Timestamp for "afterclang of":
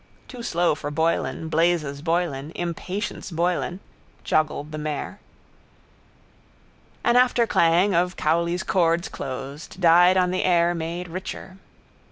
7.15-8.15